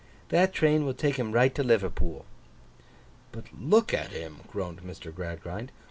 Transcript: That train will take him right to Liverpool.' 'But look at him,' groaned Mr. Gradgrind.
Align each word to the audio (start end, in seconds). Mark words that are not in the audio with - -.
That 0.29 0.51
train 0.51 0.83
will 0.83 0.95
take 0.95 1.17
him 1.17 1.31
right 1.31 1.53
to 1.53 1.61
Liverpool.' 1.61 2.25
'But 3.31 3.53
look 3.55 3.93
at 3.93 4.09
him,' 4.09 4.37
groaned 4.47 4.81
Mr. 4.81 5.13
Gradgrind. 5.13 5.71